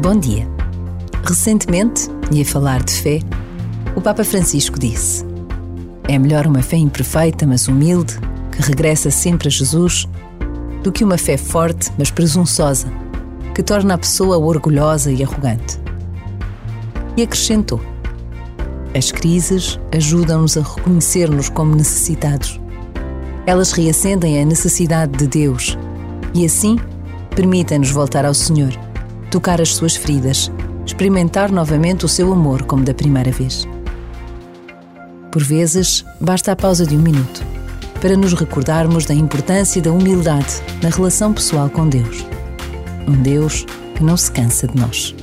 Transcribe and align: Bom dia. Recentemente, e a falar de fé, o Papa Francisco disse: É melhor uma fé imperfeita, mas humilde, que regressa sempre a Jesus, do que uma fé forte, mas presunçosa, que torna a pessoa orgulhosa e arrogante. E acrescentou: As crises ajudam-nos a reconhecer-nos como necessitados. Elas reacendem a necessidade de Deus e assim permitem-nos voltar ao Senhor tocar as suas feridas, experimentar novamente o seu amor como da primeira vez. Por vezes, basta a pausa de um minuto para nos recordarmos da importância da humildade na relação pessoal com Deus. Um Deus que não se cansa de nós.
Bom 0.00 0.16
dia. 0.16 0.46
Recentemente, 1.24 2.08
e 2.30 2.40
a 2.40 2.44
falar 2.44 2.84
de 2.84 2.92
fé, 2.92 3.18
o 3.96 4.00
Papa 4.00 4.22
Francisco 4.22 4.78
disse: 4.78 5.24
É 6.04 6.16
melhor 6.16 6.46
uma 6.46 6.62
fé 6.62 6.76
imperfeita, 6.76 7.44
mas 7.44 7.66
humilde, 7.66 8.16
que 8.52 8.62
regressa 8.62 9.10
sempre 9.10 9.48
a 9.48 9.50
Jesus, 9.50 10.08
do 10.84 10.92
que 10.92 11.02
uma 11.02 11.18
fé 11.18 11.36
forte, 11.36 11.90
mas 11.98 12.12
presunçosa, 12.12 12.86
que 13.52 13.60
torna 13.60 13.94
a 13.94 13.98
pessoa 13.98 14.38
orgulhosa 14.38 15.10
e 15.10 15.20
arrogante. 15.24 15.80
E 17.16 17.22
acrescentou: 17.22 17.80
As 18.96 19.10
crises 19.10 19.80
ajudam-nos 19.92 20.56
a 20.56 20.62
reconhecer-nos 20.62 21.48
como 21.48 21.74
necessitados. 21.74 22.60
Elas 23.44 23.72
reacendem 23.72 24.40
a 24.40 24.44
necessidade 24.44 25.18
de 25.18 25.26
Deus 25.26 25.76
e 26.32 26.46
assim 26.46 26.78
permitem-nos 27.34 27.90
voltar 27.90 28.24
ao 28.24 28.34
Senhor 28.34 28.87
tocar 29.30 29.60
as 29.60 29.74
suas 29.74 29.96
feridas, 29.96 30.50
experimentar 30.84 31.50
novamente 31.50 32.04
o 32.04 32.08
seu 32.08 32.32
amor 32.32 32.62
como 32.62 32.84
da 32.84 32.94
primeira 32.94 33.30
vez. 33.30 33.66
Por 35.30 35.42
vezes, 35.42 36.04
basta 36.20 36.52
a 36.52 36.56
pausa 36.56 36.86
de 36.86 36.96
um 36.96 37.00
minuto 37.00 37.44
para 38.00 38.16
nos 38.16 38.32
recordarmos 38.32 39.04
da 39.04 39.14
importância 39.14 39.82
da 39.82 39.92
humildade 39.92 40.62
na 40.82 40.88
relação 40.88 41.32
pessoal 41.32 41.68
com 41.68 41.88
Deus. 41.88 42.24
Um 43.06 43.20
Deus 43.22 43.66
que 43.94 44.02
não 44.02 44.16
se 44.16 44.30
cansa 44.30 44.68
de 44.68 44.76
nós. 44.76 45.14